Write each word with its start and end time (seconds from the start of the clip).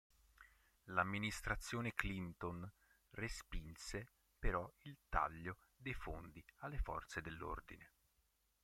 L'amministrazione 0.85 1.93
Clinton 1.93 2.67
respinse 3.11 4.07
però 4.39 4.67
il 4.85 4.97
taglio 5.09 5.57
dei 5.77 5.93
fondi 5.93 6.43
alle 6.61 6.79
forze 6.79 7.21
dell'ordine. 7.21 7.91